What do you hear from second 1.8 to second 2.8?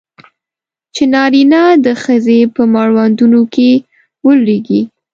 د ښځې په